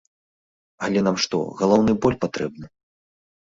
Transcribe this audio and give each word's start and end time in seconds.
Але 0.87 1.03
нам 1.07 1.17
што, 1.25 1.41
галаўны 1.61 1.91
боль 2.07 2.19
патрэбны? 2.27 2.65